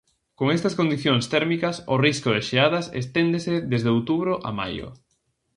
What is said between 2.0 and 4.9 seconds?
risco de xeadas esténdese desde outubro a maio.